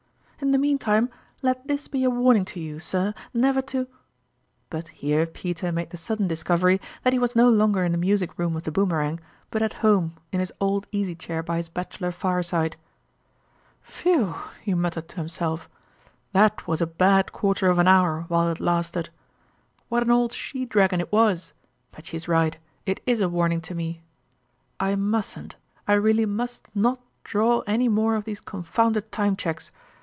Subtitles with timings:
[0.43, 1.11] In the mean time,
[1.43, 3.87] let this be a warning to you, sir, never to"...
[4.71, 8.39] But here Peter made the sudden discovery that he was no longer in the music
[8.39, 9.19] room of the Boomerang,
[9.51, 12.75] but at home in his old easy chair by his bachelor fireside.
[13.83, 14.33] "Phew!"
[14.63, 15.69] he muttered to himself,
[16.33, 19.09] "that was a bad quarter of an hour while it lasted!
[19.89, 21.53] What an old she dragon it was!
[21.91, 22.57] But she's right
[22.87, 24.01] it is a warning to me.
[24.79, 25.55] I mustn't
[25.87, 29.71] I really must not draw any more of these con founded time cheques.